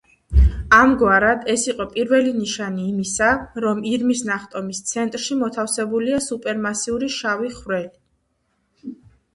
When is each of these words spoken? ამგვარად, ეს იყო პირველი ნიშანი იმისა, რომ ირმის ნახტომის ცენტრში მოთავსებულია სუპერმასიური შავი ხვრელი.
ამგვარად, 0.75 1.43
ეს 1.55 1.65
იყო 1.73 1.85
პირველი 1.97 2.31
ნიშანი 2.37 2.85
იმისა, 2.93 3.27
რომ 3.67 3.85
ირმის 3.91 4.25
ნახტომის 4.31 4.81
ცენტრში 4.93 5.39
მოთავსებულია 5.45 6.25
სუპერმასიური 6.31 7.13
შავი 7.21 7.55
ხვრელი. 7.61 8.99